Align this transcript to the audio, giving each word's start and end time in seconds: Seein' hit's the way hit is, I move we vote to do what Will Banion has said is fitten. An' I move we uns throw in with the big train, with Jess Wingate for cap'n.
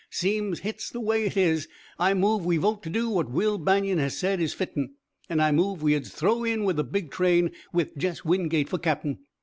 Seein' 0.09 0.53
hit's 0.55 0.89
the 0.89 0.99
way 0.99 1.25
hit 1.29 1.37
is, 1.37 1.67
I 1.99 2.15
move 2.15 2.43
we 2.43 2.57
vote 2.57 2.81
to 2.81 2.89
do 2.89 3.07
what 3.07 3.29
Will 3.29 3.59
Banion 3.59 3.99
has 3.99 4.17
said 4.17 4.39
is 4.41 4.51
fitten. 4.51 4.95
An' 5.29 5.39
I 5.39 5.51
move 5.51 5.83
we 5.83 5.93
uns 5.95 6.11
throw 6.11 6.43
in 6.43 6.63
with 6.63 6.77
the 6.77 6.83
big 6.83 7.11
train, 7.11 7.51
with 7.71 7.95
Jess 7.95 8.25
Wingate 8.25 8.67
for 8.69 8.79
cap'n. 8.79 9.19